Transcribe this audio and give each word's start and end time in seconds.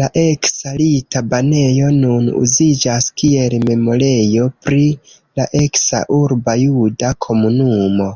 La 0.00 0.06
eksa 0.18 0.70
rita 0.76 1.20
banejo 1.32 1.90
nun 1.96 2.30
uziĝas 2.44 3.10
kiel 3.24 3.58
memorejo 3.72 4.48
pri 4.68 4.82
la 5.42 5.50
eksa 5.64 6.04
urba 6.22 6.56
juda 6.66 7.16
komunumo. 7.28 8.12